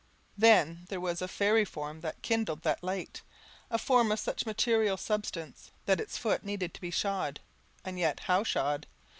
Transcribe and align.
Then 0.35 0.87
there 0.89 0.99
was 0.99 1.21
a 1.21 1.27
fairy 1.27 1.63
form 1.63 2.01
that 2.01 2.23
kindled 2.23 2.63
that 2.63 2.83
light, 2.83 3.21
a 3.69 3.77
form 3.77 4.11
of 4.11 4.19
such 4.19 4.47
material 4.47 4.97
substance, 4.97 5.69
that 5.85 5.99
its 5.99 6.17
foot 6.17 6.43
needed 6.43 6.73
to 6.73 6.81
be 6.81 6.89
shod; 6.89 7.39
and 7.85 7.99
yet 7.99 8.21
how 8.21 8.43
shod? 8.43 8.87